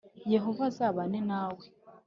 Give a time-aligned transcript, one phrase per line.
[0.33, 1.65] Yehova azabane nawe